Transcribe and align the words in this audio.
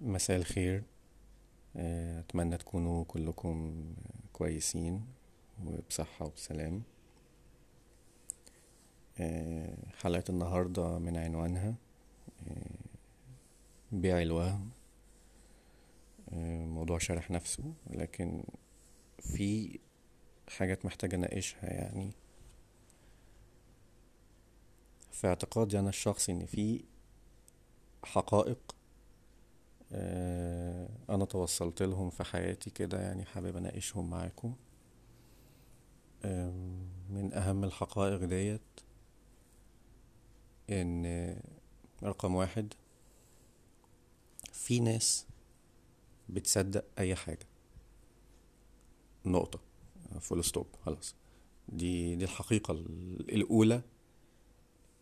مساء 0.00 0.36
الخير. 0.36 0.82
آه، 1.76 2.20
أتمنى 2.20 2.56
تكونوا 2.56 3.04
كلكم 3.04 3.84
كويسين 4.32 5.06
وبصحة 5.64 6.26
وبسلام. 6.26 6.82
آه، 9.18 9.76
حلقة 10.02 10.24
النهاردة 10.28 10.98
من 10.98 11.16
عنوانها 11.16 11.74
آه، 12.48 12.86
بيع 13.92 14.22
الوهم. 14.22 14.70
موضوع 16.66 16.98
شرح 16.98 17.30
نفسه 17.30 17.74
لكن 17.90 18.44
في 19.18 19.78
حاجات 20.48 20.84
محتاجة 20.86 21.16
أناقشها 21.16 21.66
يعني. 21.66 22.10
في 25.12 25.26
اعتقادي 25.26 25.78
أنا 25.78 25.88
الشخصي 25.88 26.32
إن 26.32 26.46
في 26.46 26.84
حقائق 28.04 28.76
أنا 31.10 31.24
توصلت 31.24 31.82
لهم 31.82 32.10
في 32.10 32.24
حياتي 32.24 32.70
كده 32.70 33.00
يعني 33.00 33.24
حابب 33.24 33.56
أناقشهم 33.56 34.10
معاكم. 34.10 34.54
من 37.10 37.30
أهم 37.34 37.64
الحقائق 37.64 38.24
ديت 38.24 38.60
إن 40.70 41.36
رقم 42.02 42.34
واحد 42.34 42.74
في 44.52 44.80
ناس 44.80 45.26
بتصدق 46.28 46.84
أي 46.98 47.14
حاجة. 47.14 47.46
نقطة. 49.24 49.60
full 50.20 50.44
stop 50.44 50.66
خلاص. 50.84 51.14
دي 51.68 52.16
دي 52.16 52.24
الحقيقة 52.24 52.72
الأولى 52.72 53.82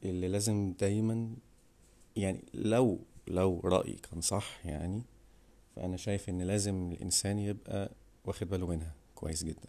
اللي 0.05 0.29
لازم 0.29 0.73
دايما 0.79 1.37
يعني 2.17 2.45
لو 2.55 2.99
لو 3.27 3.61
رأيي 3.65 3.93
كان 3.95 4.21
صح 4.21 4.67
يعني 4.67 5.03
فأنا 5.77 5.97
شايف 5.97 6.29
إن 6.29 6.43
لازم 6.43 6.93
الإنسان 6.93 7.39
يبقى 7.39 7.91
واخد 8.25 8.49
باله 8.49 8.67
منها 8.67 8.95
كويس 9.15 9.45
جدا. 9.45 9.69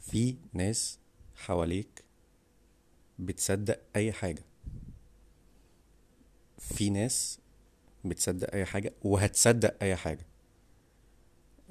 في 0.00 0.36
ناس 0.52 0.98
حواليك 1.36 2.04
بتصدق 3.18 3.80
أي 3.96 4.12
حاجة. 4.12 4.42
في 6.58 6.90
ناس 6.90 7.38
بتصدق 8.04 8.54
أي 8.54 8.64
حاجة 8.64 8.92
وهتصدق 9.02 9.74
أي 9.82 9.96
حاجة. 9.96 10.26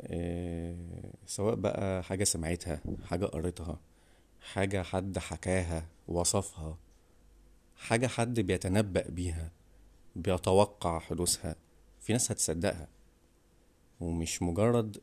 إيه 0.03 1.13
سواء 1.25 1.55
بقى 1.55 2.03
حاجة 2.03 2.23
سمعتها 2.23 2.81
حاجة 3.05 3.25
قريتها 3.25 3.79
حاجة 4.41 4.83
حد 4.83 5.17
حكاها 5.19 5.87
وصفها 6.07 6.77
حاجة 7.75 8.07
حد 8.07 8.39
بيتنبأ 8.39 9.09
بيها. 9.09 9.51
بيتوقع 10.17 10.99
حدوثها 10.99 11.55
في 11.99 12.13
ناس 12.13 12.31
هتصدقها. 12.31 12.87
ومش 13.99 14.41
مجرد 14.41 14.97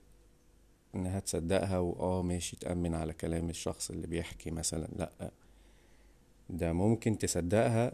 إنها 0.94 1.20
تصدقها 1.20 1.78
واه 1.78 2.22
ماشي 2.22 2.56
تأمن 2.56 2.94
على 2.94 3.12
كلام 3.12 3.50
الشخص 3.50 3.90
اللي 3.90 4.06
بيحكي 4.06 4.50
مثلا 4.50 4.86
لأ. 4.96 5.30
ده 6.50 6.72
ممكن 6.72 7.18
تصدقها 7.18 7.92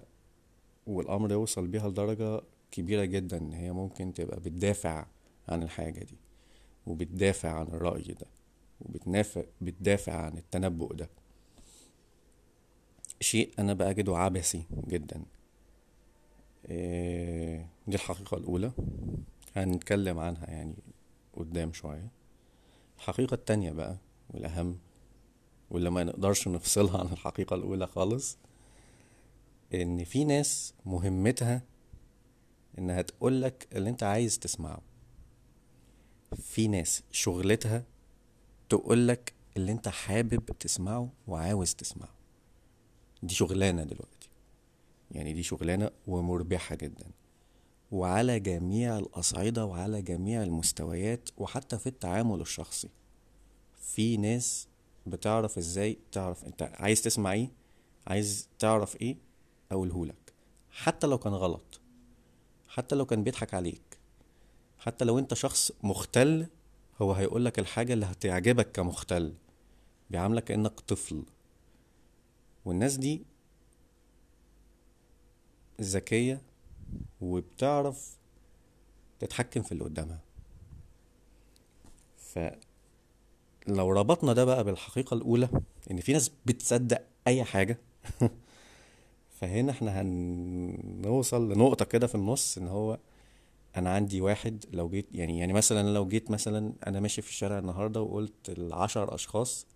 والأمر 0.87 1.33
يوصل 1.33 1.67
بيها 1.67 1.89
لدرجة 1.89 2.43
كبيرة 2.71 3.05
جدا 3.05 3.39
إن 3.39 3.53
هي 3.53 3.73
ممكن 3.73 4.15
تبقى 4.15 4.41
بتدافع 4.41 5.07
عن 5.49 5.63
الحاجة 5.63 6.05
دي 6.05 6.17
وبتدافع 6.87 7.51
عن 7.53 7.67
الرأي 7.67 8.03
ده 8.03 8.27
وبتنافع 8.81 9.43
بتدافع 9.61 10.13
عن 10.13 10.39
التنبؤ 10.39 10.93
ده. 10.93 11.11
شيء 13.21 13.53
أنا 13.59 13.73
بأجده 13.75 14.17
عبثي 14.17 14.65
جدا. 14.89 15.23
دي 16.69 17.97
الحقيقة 17.97 18.37
الأولى. 18.37 18.73
هنتكلم 19.57 20.19
عنها 20.19 20.47
يعني 20.51 20.75
قدام 21.37 21.73
شوية. 21.73 22.09
الحقيقة 22.97 23.35
التانية 23.35 23.73
بقى 23.73 23.97
والأهم 24.31 24.79
واللي 25.71 25.91
ما 25.91 26.05
نقدرش 26.05 26.49
نفصلها 26.49 26.99
عن 27.01 27.07
الحقيقة 27.07 27.57
الأولى 27.57 27.87
خالص 27.87 28.39
إن 29.75 30.05
في 30.05 30.25
ناس 30.25 30.75
مهمتها 30.87 31.63
إنها 32.79 33.03
تقولك 33.03 33.69
اللي 33.73 33.91
أنت 33.91 34.03
عايز 34.03 34.39
تسمعه. 34.39 34.81
في 36.37 36.69
ناس 36.69 37.03
شغلتها 37.13 37.85
تقولك 38.69 39.33
اللي 39.57 39.73
أنت 39.73 39.89
حابب 39.89 40.45
تسمعه 40.59 41.09
وعاوز 41.27 41.75
تسمعه. 41.75 42.15
دي 43.23 43.35
شغلانة 43.35 43.85
دلوقتي. 43.85 44.20
يعني 45.21 45.33
دي 45.33 45.43
شغلانة 45.43 45.91
ومربحة 46.07 46.75
جدا. 46.75 47.07
وعلى 47.91 48.41
جميع 48.41 48.99
الأصعدة 48.99 49.65
وعلى 49.65 50.03
جميع 50.03 50.43
المستويات 50.43 51.29
وحتى 51.39 51.79
في 51.79 51.87
التعامل 51.87 52.41
الشخصي. 52.41 52.89
في 53.81 54.17
ناس 54.17 54.69
بتعرف 55.07 55.59
إزاي 55.59 55.99
تعرف 56.13 56.45
أنت 56.45 56.63
عايز 56.75 57.03
تسمع 57.03 57.33
إيه 57.33 57.51
عايز 58.07 58.49
تعرف 58.59 58.97
إيه 59.01 59.17
اقولهولك 59.73 60.33
حتى 60.71 61.07
لو 61.07 61.19
كان 61.19 61.33
غلط. 61.33 61.81
حتى 62.69 62.95
لو 62.95 63.07
كان 63.07 63.25
بيضحك 63.25 63.55
عليك. 63.55 63.99
حتى 64.79 65.05
لو 65.05 65.19
أنت 65.19 65.35
شخص 65.35 65.73
مختل 65.83 66.47
هو 67.03 67.13
هيقولك 67.13 67.59
الحاجة 67.59 67.93
اللي 67.93 68.07
هتعجبك 68.07 68.73
كمختل. 68.73 69.35
بيعاملك 70.11 70.45
كأنك 70.45 70.81
طفل. 70.81 71.25
والناس 72.65 72.97
دي 72.97 73.23
ذكية 75.81 76.43
وبتعرف 77.21 78.17
تتحكم 79.19 79.63
في 79.63 79.73
اللي 79.73 79.85
قدامها. 79.85 80.21
فلو 83.67 83.91
ربطنا 83.91 84.33
ده 84.33 84.45
بقى 84.45 84.65
بالحقيقة 84.65 85.15
الأولى 85.15 85.49
إن 85.91 86.01
في 86.01 86.13
ناس 86.13 86.31
بتصدق 86.47 87.03
أي 87.27 87.45
حاجة 87.45 87.79
فهنا 89.41 89.73
إحنا 89.73 90.01
هنوصل 90.01 91.53
لنقطة 91.53 91.85
كده 91.85 92.07
في 92.07 92.15
النص 92.15 92.59
إن 92.59 92.69
هو 92.69 92.99
أنا 93.77 93.91
عندي 93.91 94.21
واحد 94.21 94.65
لو 94.73 94.89
جيت 94.89 95.07
يعني 95.13 95.39
يعني 95.39 95.53
مثلا 95.53 95.95
لو 95.95 96.09
جيت 96.09 96.31
مثلا 96.31 96.73
أنا 96.87 97.01
ماشي 97.01 97.23
في 97.23 97.29
الشارع 97.29 97.59
النهاردة 97.59 98.01
وقلت 98.03 98.49
العشر 98.49 99.15
أشخاص 99.15 99.67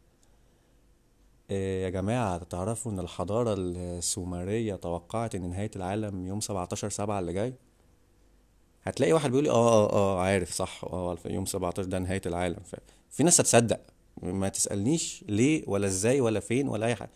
يا 1.50 1.90
جماعة 1.90 2.38
تعرفوا 2.44 2.92
إن 2.92 2.98
الحضارة 2.98 3.54
السومرية 3.58 4.74
توقعت 4.74 5.34
إن 5.34 5.50
نهاية 5.50 5.70
العالم 5.76 6.26
يوم 6.26 6.40
سبعتاشر 6.40 6.88
سبعة 6.88 7.20
اللي 7.20 7.32
جاي؟ 7.32 7.54
هتلاقي 8.82 9.12
واحد 9.12 9.30
بيقولي 9.30 9.50
آه 9.50 9.90
آه 9.90 9.92
آه 9.92 10.20
عارف 10.20 10.52
صح 10.52 10.84
آه 10.84 11.16
يوم 11.26 11.46
سبعتاشر 11.46 11.88
ده 11.88 11.98
نهاية 11.98 12.20
العالم. 12.26 12.56
في 13.10 13.22
ناس 13.22 13.40
هتصدق. 13.40 13.80
ما 14.22 14.48
تسألنيش 14.48 15.24
ليه 15.28 15.64
ولا 15.66 15.86
إزاي 15.86 16.20
ولا 16.20 16.40
فين 16.40 16.68
ولا 16.68 16.86
أي 16.86 16.94
حاجة. 16.94 17.10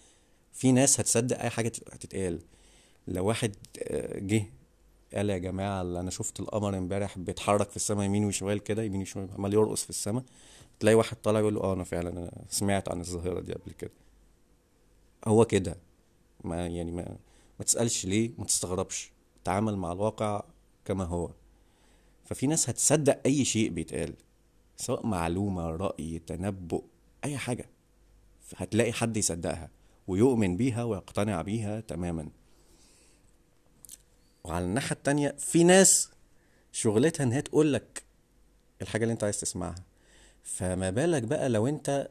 في 0.52 0.72
ناس 0.72 1.00
هتصدق 1.00 1.40
أي 1.40 1.50
حاجة 1.50 1.72
هتتقال. 1.92 2.38
لو 3.08 3.26
واحد 3.26 3.56
آه، 3.82 4.18
جه 4.18 4.44
قال 5.14 5.30
يا 5.30 5.38
جماعة 5.38 5.82
أنا 5.82 6.10
شفت 6.10 6.40
القمر 6.40 6.78
امبارح 6.78 7.18
بيتحرك 7.18 7.70
في 7.70 7.76
السماء 7.76 8.04
يمين 8.06 8.24
وشمال 8.24 8.58
كده 8.62 8.82
يمين 8.82 9.00
وشمال 9.02 9.28
عمال 9.38 9.54
يرقص 9.54 9.82
في 9.84 9.90
السماء 9.90 10.22
تلاقي 10.80 10.94
واحد 10.94 11.16
طالع 11.16 11.40
يقول 11.40 11.54
له 11.54 11.60
آه 11.60 11.72
أنا 11.72 11.84
فعلا 11.84 12.10
أنا 12.10 12.30
سمعت 12.48 12.88
عن 12.88 13.00
الظاهرة 13.00 13.40
دي 13.40 13.52
قبل 13.52 13.72
كده. 13.72 13.90
هو 15.26 15.44
كده. 15.44 15.76
ما 16.44 16.66
يعني 16.66 16.90
ما 16.90 17.16
ما 17.58 17.64
تسألش 17.64 18.06
ليه 18.06 18.30
ما 18.38 18.44
تستغربش. 18.44 19.10
تعامل 19.44 19.76
مع 19.76 19.92
الواقع 19.92 20.42
كما 20.84 21.04
هو. 21.04 21.30
ففي 22.24 22.46
ناس 22.46 22.70
هتصدق 22.70 23.20
أي 23.26 23.44
شيء 23.44 23.70
بيتقال 23.70 24.14
سواء 24.76 25.06
معلومة 25.06 25.70
رأي 25.70 26.18
تنبؤ 26.18 26.82
أي 27.24 27.36
حاجة. 27.38 27.68
هتلاقي 28.56 28.92
حد 28.92 29.16
يصدقها 29.16 29.70
ويؤمن 30.06 30.56
بيها 30.56 30.84
ويقتنع 30.84 31.42
بيها 31.42 31.80
تماما. 31.80 32.28
وعلى 34.44 34.64
الناحية 34.64 34.92
التانية 34.92 35.34
في 35.38 35.64
ناس 35.64 36.10
شغلتها 36.72 37.24
إن 37.24 37.32
هي 37.32 37.42
تقولك 37.42 38.02
الحاجة 38.82 39.02
اللي 39.02 39.12
أنت 39.12 39.24
عايز 39.24 39.40
تسمعها. 39.40 39.84
فما 40.42 40.90
بالك 40.90 41.22
بقى 41.22 41.48
لو 41.48 41.66
أنت 41.66 42.08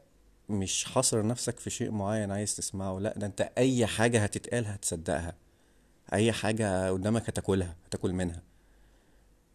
مش 0.49 0.85
حاصر 0.85 1.25
نفسك 1.27 1.59
في 1.59 1.69
شيء 1.69 1.91
معين 1.91 2.31
عايز 2.31 2.55
تسمعه 2.55 2.99
لا 2.99 3.13
ده 3.17 3.27
انت 3.27 3.41
أي 3.57 3.85
حاجة 3.85 4.23
هتتقال 4.23 4.65
هتصدقها. 4.65 5.35
أي 6.13 6.31
حاجة 6.31 6.91
قدامك 6.91 7.29
هتاكلها 7.29 7.75
هتاكل 7.85 8.13
منها. 8.13 8.43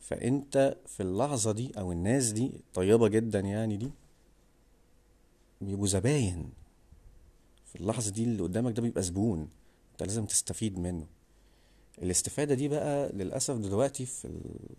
فأنت 0.00 0.76
في 0.86 1.02
اللحظة 1.02 1.52
دي 1.52 1.72
أو 1.78 1.92
الناس 1.92 2.30
دي 2.32 2.52
طيبة 2.74 3.08
جدا 3.08 3.40
يعني 3.40 3.76
دي 3.76 3.90
بيبقوا 5.60 5.86
زباين. 5.86 6.50
في 7.66 7.76
اللحظة 7.80 8.10
دي 8.12 8.24
اللي 8.24 8.42
قدامك 8.42 8.72
ده 8.76 8.82
بيبقى 8.82 9.02
زبون 9.02 9.48
انت 9.92 10.02
لازم 10.02 10.24
تستفيد 10.26 10.78
منه. 10.78 11.06
الاستفادة 12.02 12.54
دي 12.54 12.68
بقى 12.68 13.08
للأسف 13.12 13.54
دلوقتي 13.56 14.06
في 14.06 14.28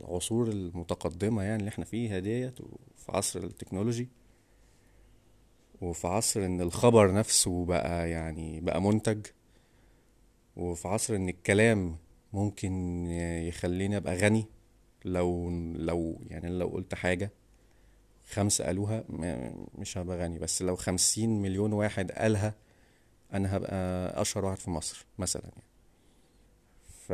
العصور 0.02 0.48
المتقدمة 0.48 1.44
يعني 1.44 1.56
اللي 1.60 1.70
إحنا 1.70 1.86
فيها 1.86 2.20
ديت 2.20 2.62
وفي 2.62 3.12
عصر 3.12 3.40
التكنولوجي 3.44 4.10
وفي 5.84 6.08
عصر 6.08 6.46
إن 6.46 6.62
الخبر 6.62 7.14
نفسه 7.14 7.66
بقى 7.66 8.10
يعني 8.10 8.60
بقى 8.62 8.82
منتج 8.82 9.26
وفي 10.56 10.88
عصر 10.88 11.16
إن 11.16 11.30
الكلام 11.30 11.98
ممكن 12.34 13.06
يخليني 13.48 13.98
أبقى 13.98 14.16
غني. 14.16 14.46
لو 15.06 15.50
لو 15.76 16.22
يعني 16.30 16.50
لو 16.50 16.68
قلت 16.68 16.96
حاجة 16.96 17.32
خمسة 18.32 18.66
قالوها 18.66 19.04
مش 19.78 19.98
هبقى 19.98 20.18
غني. 20.18 20.40
بس 20.40 20.62
لو 20.62 20.76
خمسين 20.76 21.42
مليون 21.42 21.74
واحد 21.74 22.12
قالها 22.12 22.56
أنا 23.34 23.58
هبقى 23.58 23.76
أشهر 24.22 24.46
واحد 24.46 24.58
في 24.58 24.70
مصر 24.70 25.06
مثلا 25.20 25.44
يعني. 25.44 25.64
ف 27.08 27.14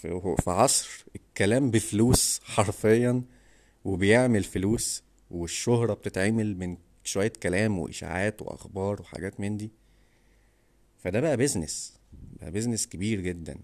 في 0.00 0.50
عصر 0.50 1.04
الكلام 1.16 1.70
بفلوس 1.70 2.40
حرفيا 2.44 3.22
وبيعمل 3.84 4.44
فلوس 4.44 5.02
والشهرة 5.30 5.94
بتتعمل 5.94 6.56
من 6.56 6.76
شوية 7.10 7.32
كلام 7.42 7.78
وإشاعات 7.78 8.42
وأخبار 8.42 9.00
وحاجات 9.00 9.40
من 9.40 9.56
دي. 9.56 9.70
فده 10.98 11.20
بقى 11.20 11.36
business 11.36 12.00
بقى 12.12 12.50
business 12.50 12.86
كبير 12.86 13.20
جدا. 13.20 13.58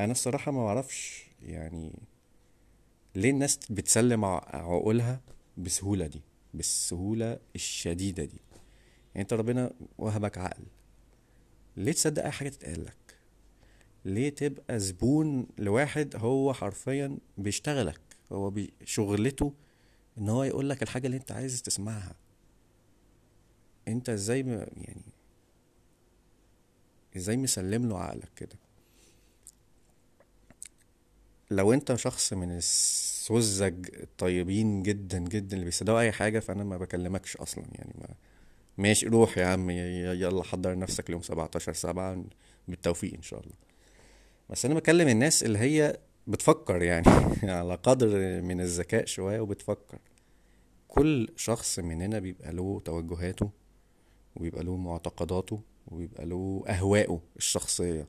أنا 0.00 0.12
الصراحة 0.12 0.52
ما 0.52 0.64
بعرفش 0.64 1.26
يعني 1.42 1.92
ليه 3.14 3.30
الناس 3.30 3.58
بتسلم 3.70 4.24
عقولها 4.24 5.20
بسهولة 5.56 6.06
دي 6.06 6.22
بالسهولة 6.54 7.38
الشديدة 7.54 8.24
دي. 8.24 8.40
يعني 9.14 9.22
أنت 9.22 9.32
ربنا 9.32 9.70
وهبك 9.98 10.38
عقل. 10.38 10.64
ليه 11.76 11.92
تصدق 11.92 12.24
أي 12.24 12.30
حاجة 12.30 12.48
تتقالك 12.48 12.96
ليه 14.04 14.28
تبقى 14.28 14.78
زبون 14.80 15.46
لواحد 15.58 16.16
هو 16.16 16.52
حرفيا 16.52 17.18
بيشتغلك؟ 17.38 18.00
هو 18.32 18.52
شغلته 18.84 19.52
إن 20.18 20.28
هو 20.28 20.44
يقولك 20.44 20.82
الحاجة 20.82 21.06
اللي 21.06 21.16
أنت 21.16 21.32
عايز 21.32 21.62
تسمعها. 21.62 22.14
أنت 23.88 24.08
إزاي 24.08 24.42
م... 24.42 24.48
يعني 24.76 25.02
إزاي 27.16 27.36
مسلم 27.36 27.88
له 27.88 27.98
عقلك 27.98 28.30
كده؟ 28.36 28.56
لو 31.50 31.72
أنت 31.72 31.94
شخص 31.94 32.32
من 32.32 32.56
السذج 32.56 33.88
الطيبين 34.02 34.82
جدا 34.82 35.18
جدا 35.18 35.54
اللي 35.54 35.64
بيصدقوا 35.64 36.00
أي 36.00 36.12
حاجة 36.12 36.38
فأنا 36.38 36.64
ما 36.64 36.76
بكلمكش 36.76 37.36
أصلا. 37.36 37.64
يعني 37.72 37.94
ما 38.00 38.08
ماشي 38.78 39.06
روح 39.06 39.38
يا 39.38 39.46
عم 39.46 39.70
يلا 39.70 40.42
حضر 40.42 40.78
نفسك 40.78 41.10
ليوم 41.10 41.22
17 41.22 41.72
سبعة 41.72 42.24
بالتوفيق 42.68 43.14
إن 43.14 43.22
شاء 43.22 43.40
الله. 43.40 43.54
بس 44.50 44.64
أنا 44.64 44.74
بكلم 44.74 45.08
الناس 45.08 45.42
اللي 45.42 45.58
هي 45.58 45.98
بتفكر 46.26 46.82
يعني. 46.82 47.06
على 47.58 47.74
قدر 47.74 48.08
من 48.42 48.60
الذكاء 48.60 49.04
شوية 49.04 49.40
وبتفكر. 49.40 49.98
كل 50.88 51.28
شخص 51.36 51.78
مننا 51.78 52.18
بيبقى 52.18 52.52
له 52.52 52.80
توجهاته 52.84 53.50
وبيبقى 54.36 54.64
له 54.64 54.76
معتقداته 54.76 55.60
وبيبقى 55.86 56.26
له 56.26 56.64
أهواءه 56.68 57.20
الشخصية. 57.36 58.08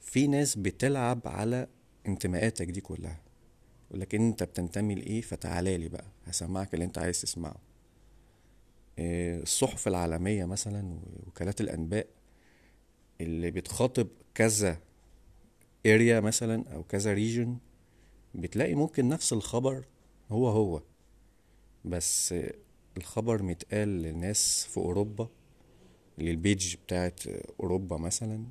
في 0.00 0.26
ناس 0.26 0.58
بتلعب 0.58 1.20
على 1.24 1.66
انتماءاتك 2.06 2.66
دي 2.66 2.80
كلها. 2.80 3.20
يقولك 3.90 4.14
أنت 4.14 4.42
بتنتمي 4.42 4.94
لإيه؟ 4.94 5.20
فتعالى 5.20 5.76
لي 5.78 5.88
بقى 5.88 6.04
هسمعك 6.24 6.74
اللي 6.74 6.84
أنت 6.84 6.98
عايز 6.98 7.20
تسمعه. 7.20 7.56
إيه، 8.98 9.42
الصحف 9.42 9.88
العالمية 9.88 10.44
مثلا 10.44 10.98
ووكالات 11.26 11.60
الأنباء 11.60 12.06
اللي 13.20 13.50
بتخاطب 13.50 14.08
كذا 14.34 14.78
area 15.86 16.20
مثلا 16.20 16.64
أو 16.74 16.82
كذا 16.82 17.12
region 17.12 17.56
بتلاقي 18.34 18.74
ممكن 18.74 19.08
نفس 19.08 19.32
الخبر 19.32 19.84
هو 20.30 20.48
هو. 20.48 20.82
بس 21.84 22.34
الخبر 22.96 23.42
متقال 23.42 23.88
للناس 23.88 24.64
في 24.64 24.76
أوروبا 24.76 25.28
لل 26.18 26.37
page 26.37 26.76
بتاعت 26.76 27.20
أوروبا 27.60 27.96
مثلا 27.96 28.44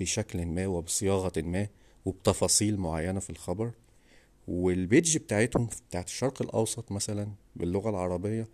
بشكل 0.00 0.46
ما 0.46 0.66
وبصياغة 0.66 1.32
ما 1.36 1.68
وبتفاصيل 2.04 2.76
معينة 2.76 3.20
في 3.20 3.30
الخبر. 3.30 3.72
وال 4.48 4.71
page 4.71 5.18
بتاعتهم 5.18 5.68
بتاعت 5.88 6.06
الشرق 6.06 6.42
الأوسط 6.42 6.92
مثلا 6.92 7.28
باللغة 7.56 7.90
العربية 7.90 8.48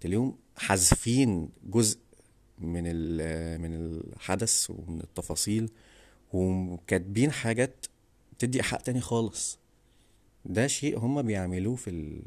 تلاقيهم 0.00 0.36
حذفين 0.56 1.50
جزء 1.64 1.98
من 2.58 2.82
من 3.60 3.74
الحدث 3.74 4.70
ومن 4.70 5.00
التفاصيل 5.00 5.70
وكاتبين 6.32 7.32
حاجات 7.32 7.86
تدي 8.38 8.62
حتة 8.62 8.82
تاني 8.82 9.00
خالص. 9.00 9.58
ده 10.44 10.66
شيء 10.66 10.98
هما 10.98 11.22
بيعملوه 11.22 11.76
في 11.76 11.90
ال- 11.90 12.22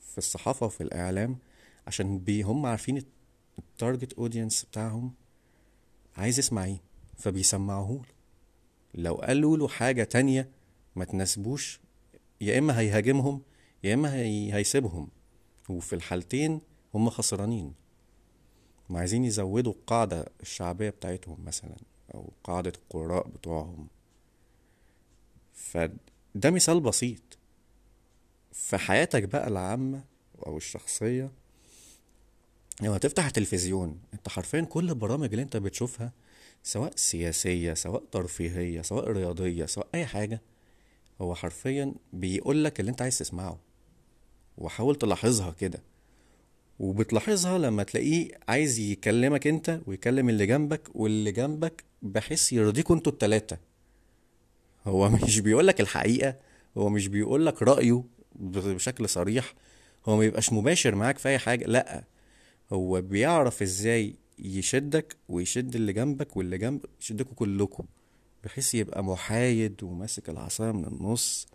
في 0.00 0.18
الصحافة 0.18 0.66
وفي 0.66 0.80
الإعلام 0.82 1.38
عشان 1.86 2.18
بي 2.18 2.42
هم 2.42 2.66
عارفين 2.66 3.02
ال 3.58 3.66
target 3.66 4.12
audience 4.12 4.64
بتاعهم 4.64 5.12
عايز 6.16 6.38
يسمع 6.38 6.64
إيه 6.64 6.80
فبيسمعوه 7.16 8.02
لو 8.94 9.14
قالوا 9.14 9.56
له 9.56 9.68
حاجة 9.68 10.04
تانية 10.04 10.48
ما 10.96 11.04
تناسبوش 11.04 11.80
يا 12.40 12.58
إما 12.58 12.78
هيهاجمهم 12.80 13.42
يا 13.84 13.94
إما 13.94 14.14
هي... 14.14 14.54
هيسيبهم. 14.54 15.08
وفي 15.68 15.92
الحالتين 15.92 16.60
هم 16.94 17.10
خسرانين. 17.10 17.74
ما 18.90 18.98
عايزين 18.98 19.24
يزودوا 19.24 19.72
القاعدة 19.72 20.26
الشعبية 20.40 20.90
بتاعتهم 20.90 21.44
مثلا. 21.44 21.76
أو 22.14 22.32
قاعدة 22.44 22.72
القراء 22.76 23.28
بتوعهم. 23.28 23.86
فده 25.54 26.50
مثال 26.50 26.80
بسيط. 26.80 27.20
في 28.52 28.76
حياتك 28.78 29.22
بقى 29.22 29.48
العامة 29.48 30.04
أو 30.46 30.56
الشخصية 30.56 31.30
لما 32.82 32.98
تفتح 32.98 33.26
التلفزيون 33.26 34.00
أنت 34.14 34.28
حرفيا 34.28 34.60
كل 34.60 34.88
البرامج 34.90 35.28
اللي 35.30 35.42
أنت 35.42 35.56
بتشوفها 35.56 36.12
سواء 36.62 36.92
سياسية 36.96 37.74
سواء 37.74 38.02
ترفيهية 38.12 38.82
سواء 38.82 39.10
رياضية 39.10 39.66
سواء 39.66 39.86
أي 39.94 40.06
حاجة 40.06 40.40
هو 41.20 41.34
حرفيا 41.34 41.94
بيقولك 42.12 42.80
اللي 42.80 42.90
أنت 42.90 43.02
عايز 43.02 43.18
تسمعه. 43.18 43.58
وحاول 44.58 44.96
تلاحظها 44.96 45.50
كده. 45.50 45.82
وبتلاحظها 46.78 47.58
لما 47.58 47.82
تلاقيه 47.82 48.30
عايز 48.48 48.78
يكلمك 48.78 49.46
أنت 49.46 49.80
ويكلم 49.86 50.28
اللي 50.28 50.46
جنبك 50.46 50.82
واللي 50.94 51.32
جنبك 51.32 51.84
بحيث 52.04 52.52
يرضيكوا 52.52 52.96
أنتوا 52.96 53.12
التلاتة. 53.12 53.56
هو 54.86 55.08
مش 55.24 55.40
بيقولك 55.40 55.80
الحقيقة 55.80 56.36
هو 56.78 56.88
مش 56.88 57.08
بيقولك 57.08 57.62
رأيه 57.62 58.04
بشكل 58.34 59.08
صريح 59.08 59.54
هو 60.06 60.16
ما 60.16 60.24
يبقاش 60.24 60.52
مباشر 60.52 60.94
معاك 60.94 61.18
في 61.18 61.28
أي 61.28 61.38
حاجة 61.38 61.64
لأ. 61.66 62.04
هو 62.72 63.00
بيعرف 63.00 63.62
إزاي 63.62 64.14
يشدك 64.38 65.16
ويشد 65.28 65.74
اللي 65.76 65.92
جنبك 65.92 66.36
واللي 66.36 66.58
جنب 66.58 66.84
يشدكوا 67.00 67.34
كلكم 67.34 67.84
بحيث 68.44 68.74
يبقى 68.74 69.04
محايد 69.04 69.82
وماسك 69.82 70.28
العصاية 70.30 70.72
من 70.72 70.84
النص 70.84 71.46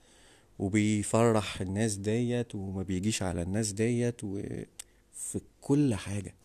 وبيفرح 0.59 1.61
الناس 1.61 1.95
ديت 1.95 2.55
وما 2.55 2.83
بيجيش 2.83 3.23
على 3.23 3.41
الناس 3.41 3.71
ديت 3.71 4.23
وفي 4.23 5.41
كل 5.61 5.95
حاجة. 5.95 6.35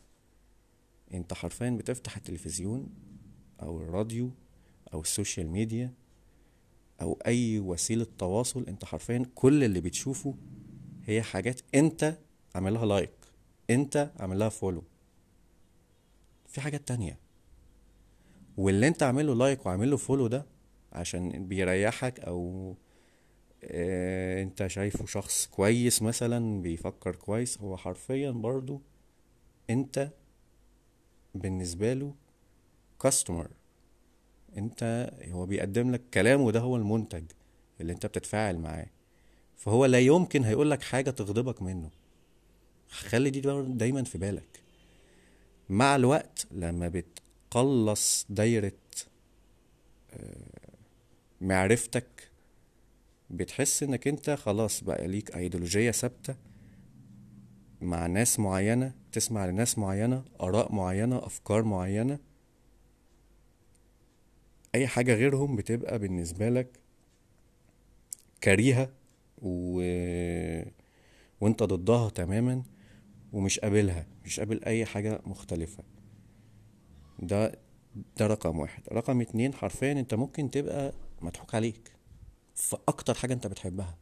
أنت 1.15 1.35
حرفيا 1.35 1.71
بتفتح 1.71 2.17
التلفزيون 2.17 2.89
أو 3.63 3.79
الراديو 3.81 4.31
أو 4.95 5.01
السوشيال 5.01 5.49
ميديا 5.49 5.93
أو 7.03 7.19
أي 7.27 7.59
وسيلة 7.59 8.07
تواصل 8.19 8.65
أنت 8.69 8.85
حرفيا 8.85 9.27
كل 9.35 9.65
اللي 9.65 9.81
بتشوفه 9.81 10.35
هي 11.05 11.23
حاجات 11.23 11.61
أنت 11.75 12.19
عامل 12.55 12.75
لها 12.75 12.87
like 12.87 13.11
أنت 13.71 14.13
عامل 14.21 14.39
لها 14.39 14.49
follow. 14.49 14.83
في 16.49 16.61
حاجات 16.61 16.89
تانية. 16.89 17.19
واللي 18.57 18.89
أنت 18.89 19.03
عامله 19.03 19.35
like 19.35 19.67
وعامله 19.67 19.97
follow 19.97 20.27
ده 20.27 20.47
عشان 20.93 21.47
بيريحك 21.49 22.21
أو 22.21 22.75
آه 23.65 24.43
أنت 24.43 24.67
شايفه 24.67 25.07
شخص 25.07 25.47
كويس 25.47 26.03
مثلا 26.03 26.63
بيفكر 26.63 27.17
كويس 27.17 27.61
هو 27.61 27.77
حرفيا 27.77 28.31
برضو 28.31 28.81
أنت 29.71 30.11
بالنسبة 31.35 31.93
له 31.93 32.15
customer 33.03 33.49
انت 34.57 35.11
هو 35.29 35.47
بيقدم 35.47 35.91
لك 35.91 36.03
كلام 36.15 36.41
وده 36.41 36.61
هو 36.61 36.77
المنتج 36.77 37.25
اللي 37.81 37.93
انت 37.93 38.07
بتتفاعل 38.07 38.59
معاه. 38.59 38.87
فهو 39.57 39.85
لا 39.87 39.99
يمكن 40.01 40.45
هيقولك 40.45 40.83
حاجة 40.83 41.11
تغضبك 41.11 41.63
منه. 41.63 41.91
خلي 42.89 43.31
دي 43.31 43.41
دايما 43.69 44.05
في 44.05 44.19
بالك. 44.19 44.61
مع 45.69 45.97
الوقت 45.97 46.47
لما 46.51 46.89
بتقلص 46.89 48.27
دايرة 48.31 48.73
معرفتك 51.41 52.31
بتحس 53.31 53.83
انك 53.83 54.09
انت 54.09 54.31
خلاص 54.31 54.85
بقى 54.85 55.07
ليك 55.09 55.37
ايديولوجية 55.37 55.91
ثابتة 55.91 56.35
مع 57.81 58.07
ناس 58.07 58.41
معينة 58.41 58.93
تسمع 59.13 59.47
لناس 59.47 59.79
معينة 59.79 60.25
آراء 60.41 60.73
معينة 60.73 61.19
أفكار 61.27 61.63
معينة. 61.63 62.19
أي 64.75 64.87
حاجة 64.87 65.15
غيرهم 65.15 65.57
بتبقى 65.57 65.99
بالنسبة 65.99 66.49
لك 66.49 66.81
كريهة 68.45 68.91
و... 69.43 69.81
وأنت 71.41 71.63
ضدها 71.63 72.09
تماما 72.11 72.63
ومش 73.33 73.59
قابلها 73.61 74.07
مش 74.25 74.41
قابل 74.41 74.65
أي 74.65 74.85
حاجة 74.87 75.21
مختلفة. 75.27 75.85
ده 77.19 77.59
ده 78.17 78.27
رقم 78.27 78.59
واحد. 78.59 78.83
رقم 78.93 79.21
اتنين 79.21 79.55
حرفيا 79.55 79.93
أنت 79.93 80.15
ممكن 80.15 80.51
تبقى 80.51 80.93
مضحوك 81.23 81.55
عليك 81.55 81.93
في 82.55 82.77
أكتر 82.89 83.15
حاجة 83.15 83.33
أنت 83.35 83.47
بتحبها. 83.47 83.99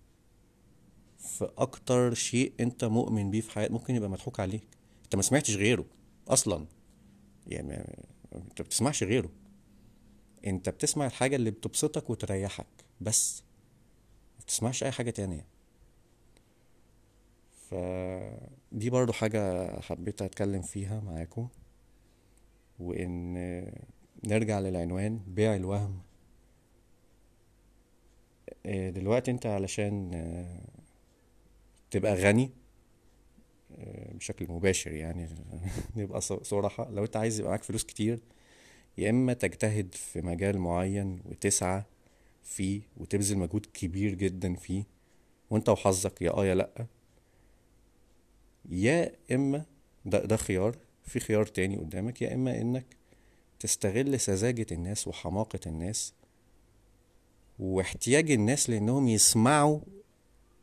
في 1.18 1.50
أكتر 1.58 2.14
شيء 2.14 2.52
أنت 2.60 2.84
مؤمن 2.84 3.30
بيه 3.30 3.40
في 3.40 3.50
حياتك 3.50 3.72
ممكن 3.72 3.94
يبقى 3.94 4.10
مضحوك 4.10 4.40
عليك. 4.40 4.64
أنت 5.04 5.16
ما 5.16 5.22
سمعتش 5.22 5.56
غيره 5.56 5.84
أصلا. 6.28 6.66
يعني 7.46 7.68
ما- 7.68 8.38
انت 8.38 8.62
بتسمعش 8.62 9.02
غيره. 9.04 9.30
انت 10.46 10.68
بتسمع 10.68 11.06
الحاجة 11.06 11.37
اللي 11.37 11.50
بتبسطك 11.50 12.11
وتريحك 12.11 12.66
بس 13.00 13.42
ما 14.38 14.44
بتسمعش 14.44 14.84
أي 14.84 14.90
حاجة 14.90 15.11
تانية. 15.11 15.46
فدي 17.70 18.90
برضو 18.90 19.12
حاجة 19.12 19.80
حبيت 19.80 20.22
أتكلم 20.22 20.62
فيها 20.62 21.00
معاكم 21.00 21.49
وإن 22.78 23.34
نرجع 24.25 24.61
للعنوان 24.61 25.20
بيع 25.26 25.56
الوهم. 25.56 26.02
آه، 28.66 28.90
دلوقتي 28.90 29.30
أنت 29.30 29.46
علشان 29.46 30.11
آه، 30.14 30.61
تبقى 31.90 32.14
غني 32.14 32.50
آه، 33.78 34.12
بشكل 34.12 34.46
مباشر 34.52 34.92
يعني 34.92 35.28
نبقى 35.96 36.20
صراحة 36.20 36.90
لو 36.90 37.04
أنت 37.04 37.16
عايز 37.16 37.38
يبقى 37.40 37.50
معاك 37.50 37.62
فلوس 37.62 37.84
كتير 37.84 38.20
يا 38.99 39.11
إما 39.11 39.32
تجتهد 39.32 39.94
في 39.94 40.20
مجال 40.22 40.58
معين 40.58 41.20
وتسعى 41.25 41.82
فيه 42.42 42.80
وتبذل 42.96 43.38
مجهود 43.38 43.66
كبير 43.75 44.14
جدا 44.14 44.54
فيه 44.54 44.84
وأنت 45.50 45.68
وحظك 45.68 46.22
يا 46.22 46.30
آه 46.30 46.46
يا 46.46 46.54
لأ. 46.54 46.87
يا 48.70 49.12
إما 49.32 49.64
ده 50.04 50.25
ده 50.25 50.37
خيار 50.37 50.76
في 51.04 51.20
خيار 51.20 51.46
تاني 51.46 51.76
قدامك 51.76 52.22
يا 52.22 52.34
إما 52.34 52.61
إنك 52.61 52.87
تستغل 53.61 54.20
سذاجة 54.20 54.66
الناس 54.72 55.08
وحماقة 55.08 55.61
الناس 55.66 56.12
واحتياج 57.58 58.30
الناس 58.30 58.70
لأنهم 58.70 59.08
يسمعوا 59.08 59.80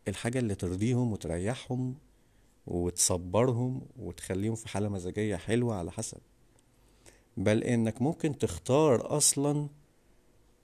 الحاجة 0.08 0.40
اللي 0.40 0.56
ترضيهم 0.56 1.12
وتريحهم 1.12 1.96
وتصبرهم 2.68 3.82
وتخليهم 4.00 4.56
في 4.56 4.68
حالة 4.70 4.90
مزاجية 4.90 5.36
حلوة 5.36 5.76
على 5.76 5.92
حسب. 5.92 6.18
بل 7.40 7.64
إنك 7.64 8.02
ممكن 8.02 8.38
تختار 8.38 9.18
أصلا 9.18 9.70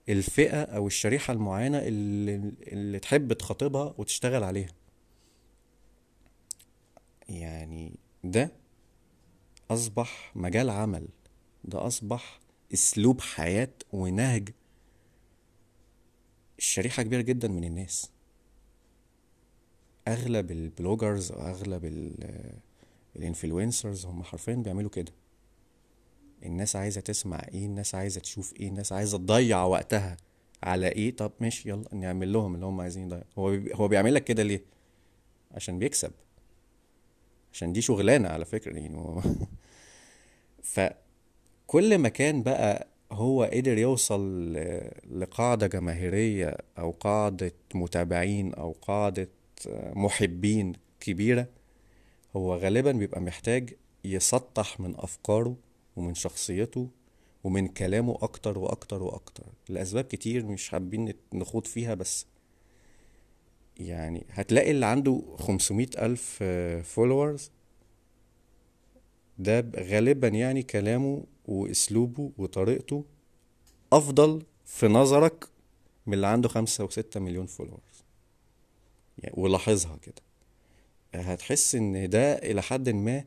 الفئة 0.08 0.62
أو 0.62 0.86
الشريحة 0.86 1.32
المعينة 1.32 1.78
اللي, 1.78 2.34
اللي 2.72 2.98
تحب 2.98 3.32
تخاطبها 3.32 3.94
وتشتغل 3.98 4.44
عليها. 4.44 4.68
يعني 7.28 7.92
ده 8.24 8.52
أصبح 9.70 10.32
مجال 10.36 10.70
عمل 10.70 11.08
ده 11.64 11.86
أصبح 11.86 12.40
أسلوب 12.74 13.20
حياة 13.20 13.72
ونهج 13.92 14.48
شريحة 16.58 17.02
كبيرة 17.02 17.20
جدا 17.20 17.48
من 17.48 17.64
الناس. 17.64 18.10
أغلب 20.08 20.50
ال 20.50 20.59
bloggers 20.59 21.32
أو 21.32 21.40
أغلب 21.40 21.84
ال- 21.84 22.52
influencers 23.16 24.06
هم 24.06 24.22
حرفيا 24.22 24.54
بيعملوا 24.54 24.90
كده. 24.90 25.12
الناس 26.46 26.76
عايزة 26.76 27.00
تسمع 27.00 27.42
إيه 27.54 27.66
الناس 27.66 27.94
عايزة 27.94 28.20
تشوف 28.20 28.54
إيه 28.60 28.68
الناس 28.68 28.92
عايزة 28.92 29.18
تضيع 29.18 29.64
وقتها 29.64 30.16
على 30.62 30.88
إيه. 30.88 31.16
طب 31.16 31.32
ماشي 31.40 31.68
يلا 31.68 31.94
نعمل 31.94 32.32
لهم 32.32 32.54
اللي 32.54 32.66
هم 32.66 32.80
عايزين 32.80 33.04
يضيع 33.04 33.22
هو 33.38 33.58
هو 33.74 33.88
بيعمل 33.88 34.14
لك 34.14 34.24
كده 34.24 34.42
ليه؟ 34.42 34.64
عشان 35.52 35.78
بيكسب. 35.78 36.10
عشان 37.52 37.72
دي 37.72 37.80
شغلانة 37.80 38.28
على 38.28 38.44
فكرة 38.44 38.78
يعني 38.78 39.22
فكل 40.62 41.98
ما 41.98 42.08
كان 42.08 42.42
بقى 42.42 42.86
هو 43.12 43.44
قدر 43.44 43.78
يوصل 43.78 44.52
لقاعدة 45.10 45.66
جماهيرية 45.66 46.56
أو 46.78 46.90
قاعدة 46.90 47.52
متابعين 47.74 48.54
أو 48.54 48.76
قاعدة 48.82 49.28
محبين 49.94 50.72
كبيرة 51.00 51.48
هو 52.36 52.54
غالبا 52.54 52.92
بيبقى 52.92 53.20
محتاج 53.20 53.74
يسطح 54.04 54.80
من 54.80 54.94
أفكاره 54.96 55.56
ومن 55.96 56.14
شخصيته 56.14 56.88
ومن 57.44 57.68
كلامه 57.68 58.18
أكتر 58.22 58.58
وأكتر 58.58 59.02
وأكتر. 59.02 59.44
لأسباب 59.68 60.04
كتير 60.04 60.46
مش 60.46 60.68
حابين 60.68 61.12
نخوض 61.34 61.66
فيها 61.66 61.94
بس 61.94 62.26
يعني 63.76 64.26
هتلاقي 64.30 64.70
اللي 64.70 64.86
عنده 64.86 65.22
500 65.38 65.86
ألف 65.98 66.42
followers 66.88 67.50
ده 69.38 69.60
ب- 69.60 69.76
غالبا 69.76 70.28
يعني 70.28 70.62
كلامه 70.62 71.24
وأسلوبه 71.46 72.32
وطريقته 72.38 73.04
أفضل 73.92 74.42
في 74.64 74.88
نظرك 74.88 75.48
من 76.06 76.14
اللي 76.14 76.26
عنده 76.26 76.48
خمسة 76.48 76.84
وستة 76.84 77.20
مليون 77.20 77.46
followers 77.46 78.04
يعني 79.18 79.34
ولاحظها 79.38 79.96
كده. 79.96 80.22
هتحس 81.14 81.74
إن 81.74 82.08
ده 82.10 82.32
إلى 82.34 82.62
حد 82.62 82.88
ما 82.88 83.24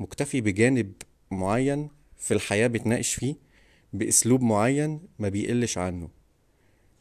مكتفي 0.00 0.40
بجانب 0.40 0.92
معين 1.30 1.88
في 2.20 2.34
الحياة 2.34 2.66
بيتناقش 2.66 3.14
فيه 3.14 3.34
بأسلوب 3.92 4.42
معين 4.42 5.00
ما 5.18 5.28
بيقلش 5.28 5.78
عنه. 5.78 6.08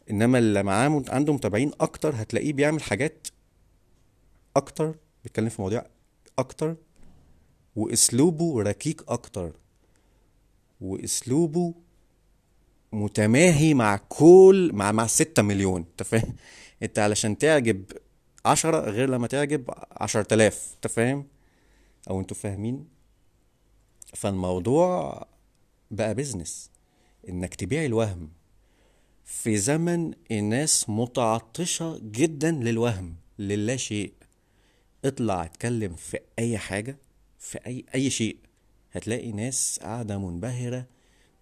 إنما 0.10 0.40
اللي 0.40 0.64
معاه 0.64 1.04
عنده 1.10 1.34
متابعين 1.34 1.72
أكتر 1.82 2.14
هتلاقيه 2.16 2.54
بيعمل 2.54 2.82
حاجات 2.84 3.28
أكتر 4.56 4.96
بيتكلم 5.24 5.50
في 5.50 5.62
مواضيع 5.62 5.86
أكتر 6.40 6.76
وأسلوبه 7.76 8.62
ركيك 8.62 9.02
أكتر 9.08 9.52
وأسلوبه 10.82 11.74
متماهي 12.92 13.74
مع 13.74 14.00
كل 14.10 14.72
مع 14.74 14.92
مع 14.92 15.08
ستة 15.08 15.42
مليون. 15.42 15.82
أنت 15.92 16.04
فاهم؟ 16.04 16.36
أنت 16.84 17.00
علشان 17.00 17.38
تعجب 17.38 17.84
عشرة 18.46 18.90
غير 18.90 19.10
لما 19.10 19.28
تعجب 19.28 19.70
عشر 19.92 20.24
تلاف 20.24 20.72
أنت 20.76 20.88
فاهم؟ 20.88 21.28
أو 22.10 22.20
أنتوا 22.20 22.38
فاهمين؟ 22.38 22.99
فالموضوع 24.14 25.26
بقى 25.92 26.16
بيزنس 26.16 26.72
إنك 27.30 27.56
تبيع 27.56 27.86
الوهم. 27.86 28.30
في 29.26 29.58
زمن 29.58 30.14
الناس 30.32 30.90
متعطشة 30.90 32.00
جدا 32.04 32.52
للوهم 32.52 33.16
للا 33.40 33.76
شيء. 33.76 34.14
اطلع 35.06 35.44
اتكلم 35.46 35.96
في 35.96 36.20
أي 36.40 36.58
حاجة 36.58 36.98
في 37.40 37.60
أي 37.68 37.86
أي 37.96 38.10
شيء. 38.10 38.38
هتلاقي 38.92 39.32
ناس 39.32 39.80
قاعدة 39.82 40.18
منبهرة 40.18 40.86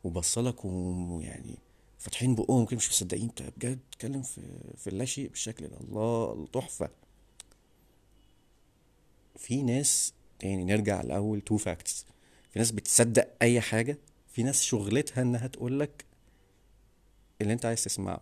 وبصلك 0.03 0.65
ويعني 0.65 1.55
فاتحين 1.99 2.35
بقهم 2.35 2.65
كده 2.65 2.77
مش 2.77 2.89
مصدقين. 2.89 3.23
انت 3.23 3.41
بجد 3.41 3.79
بتتكلم 3.89 4.21
في 4.21 4.41
في 4.77 4.87
اللا 4.89 5.05
شيء 5.05 5.29
بالشكل 5.29 5.67
ده. 5.67 5.77
الله 5.77 6.47
تحفة. 6.53 6.89
في 9.37 9.61
ناس 9.61 10.13
يعني 10.41 10.63
نرجع 10.63 11.01
الأول 11.01 11.41
two 11.41 11.57
facts 11.57 12.05
في 12.57 12.61
ناس 12.61 12.71
بتصدق 12.71 13.27
أي 13.41 13.61
حاجة 13.61 13.97
في 14.27 14.43
ناس 14.43 14.61
شغلتها 14.63 15.21
إنها 15.21 15.47
تقولك 15.47 16.05
اللي 17.41 17.53
أنت 17.53 17.65
عايز 17.65 17.83
تسمعه. 17.83 18.21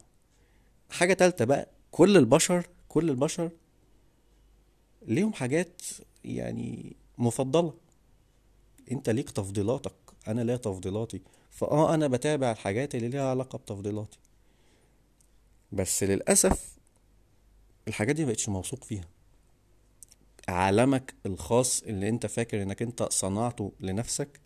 حاجة 0.90 1.14
تالتة 1.14 1.46
بقى 1.46 1.70
كل 1.92 2.18
البشر 2.18 2.68
كل 2.90 3.10
البشر 3.10 3.52
ليهم 5.08 5.34
حاجات 5.34 5.82
يعني 6.24 6.96
مفضلة. 7.18 7.74
أنت 8.92 9.10
ليك 9.10 9.30
تفضيلاتك 9.30 9.96
أنا 10.28 10.42
ليا 10.42 10.58
تفضيلاتي. 10.58 11.22
فآه 11.52 11.94
أنا 11.94 12.08
بتابع 12.08 12.52
الحاجات 12.52 12.96
اللي 12.96 13.08
ليها 13.08 13.30
علاقة 13.30 13.58
بتفضيلاتي. 13.58 14.20
بس 15.72 16.04
للأسف 16.04 16.78
الحاجات 17.88 18.16
دي 18.16 18.26
مبقتش 18.26 18.50
موثوق 18.50 18.84
فيها. 18.84 19.08
عالمك 20.48 21.16
الخاص 21.26 21.84
اللي 21.84 22.10
انت 22.10 22.26
فاكر 22.26 22.64
انك 22.64 22.82
انت 22.82 23.04
صنعته 23.04 23.72
لنفسك 23.80 24.40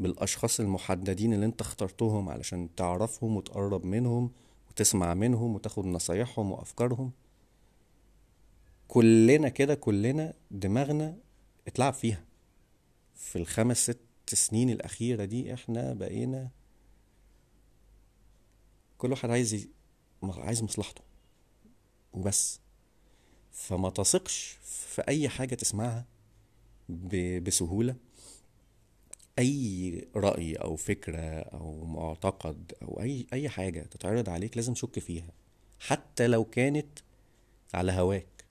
بالأشخاص 0.00 0.60
المحددين 0.60 1.32
اللي 1.34 1.46
انت 1.46 1.60
اخترتهم 1.60 2.28
علشان 2.28 2.74
تعرفهم 2.76 3.36
وتقرب 3.36 3.84
منهم 3.84 4.30
وتسمع 4.70 5.14
منهم 5.14 5.54
وتاخد 5.54 5.86
نصايحهم 5.86 6.52
وأفكارهم. 6.52 7.12
كلنا 8.88 9.48
كده 9.48 9.74
كلنا 9.74 10.34
دماغنا 10.50 11.16
اتلعب 11.66 11.92
فيها. 11.92 12.24
في 13.14 13.36
الخمس 13.36 13.76
ست 13.90 14.00
سنين 14.34 14.70
الأخيرة 14.70 15.24
دي 15.24 15.54
إحنا 15.54 15.94
بقينا 15.94 16.48
كل 18.98 19.10
واحد 19.10 19.30
عايز. 19.30 19.68
عايز 20.22 20.62
مصلحته. 20.62 21.02
وبس. 22.12 22.60
فما 23.58 23.90
تثقش 23.90 24.58
في 24.62 25.02
أي 25.08 25.28
حاجة 25.28 25.54
تسمعها 25.54 26.04
ب... 26.88 27.38
بسهولة. 27.44 27.96
أي 29.38 30.08
رأي 30.16 30.54
أو 30.54 30.76
فكرة 30.76 31.20
أو 31.40 31.84
معتقد 31.84 32.72
أو 32.82 33.00
أي 33.00 33.26
أي 33.32 33.48
حاجة 33.48 33.80
تتعرض 33.80 34.28
عليك 34.28 34.56
لازم 34.56 34.72
تشك 34.72 34.98
فيها 34.98 35.30
حتى 35.80 36.26
لو 36.26 36.44
كانت 36.44 36.98
على 37.74 37.92
هواك. 37.92 38.44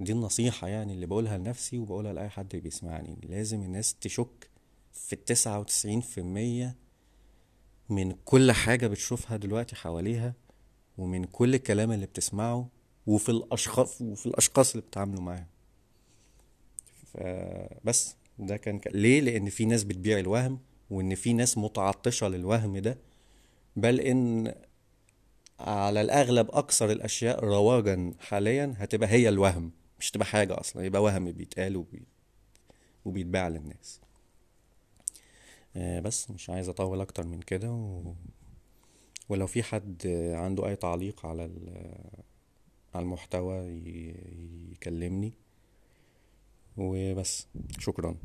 دي 0.00 0.12
النصيحة 0.12 0.68
يعني 0.68 0.92
اللي 0.92 1.06
بقولها 1.06 1.38
لنفسي 1.38 1.78
وبقولها 1.78 2.12
لأي 2.12 2.28
حد 2.28 2.56
بيسمعني. 2.56 3.18
لازم 3.22 3.62
الناس 3.62 3.94
تشك 3.94 4.50
في 4.92 5.12
التسعة 5.12 5.60
وتسعين 5.60 6.00
في 6.00 6.18
المية 6.18 6.76
من 7.88 8.12
كل 8.24 8.52
حاجة 8.52 8.86
بتشوفها 8.86 9.36
دلوقتي 9.36 9.76
حواليها 9.76 10.34
ومن 10.98 11.24
كل 11.24 11.54
الكلام 11.54 11.92
اللي 11.92 12.06
بتسمعه 12.06 12.68
وفي 13.08 13.28
الأشخاص 13.28 14.00
وفي 14.02 14.26
الأشخاص 14.26 14.70
اللي 14.70 14.82
بتتعاملوا 14.86 15.22
معاهم. 15.22 15.46
فبس 17.12 18.16
ده 18.38 18.56
كان 18.56 18.78
ك... 18.78 18.88
ليه؟ 18.92 19.20
لأن 19.20 19.48
في 19.50 19.64
ناس 19.64 19.84
بتبيع 19.84 20.18
الوهم 20.18 20.58
وإن 20.90 21.14
في 21.14 21.32
ناس 21.32 21.58
متعطشة 21.58 22.28
للوهم 22.28 22.78
ده. 22.78 22.98
بل 23.76 24.00
إن 24.00 24.54
على 25.60 26.00
الأغلب 26.00 26.50
أكثر 26.50 26.90
الأشياء 26.92 27.44
رواجا 27.44 28.12
حاليا 28.20 28.74
هتبقى 28.78 29.08
هي 29.08 29.28
الوهم. 29.28 29.72
مش 30.00 30.10
تبقى 30.10 30.26
حاجة 30.26 30.60
أصلا 30.60 30.84
يبقى 30.84 31.02
وهم 31.02 31.32
بيتقال 31.32 31.76
وبي... 31.76 32.02
وبيتباع 33.04 33.48
للناس. 33.48 34.00
آه، 35.76 36.00
بس 36.00 36.30
مش 36.30 36.50
عايز 36.50 36.68
أطول 36.68 37.00
أكتر 37.00 37.26
من 37.26 37.40
كده 37.40 37.70
و... 37.72 38.14
ولو 39.28 39.46
في 39.46 39.62
حد 39.62 40.06
عنده 40.34 40.66
أي 40.68 40.76
تعليق 40.76 41.26
على 41.26 41.44
ال- 41.44 42.27
على 42.94 43.02
المحتوى 43.02 43.56
يكلمني. 44.72 45.32
وبس. 46.76 47.46
شكرا. 47.78 48.16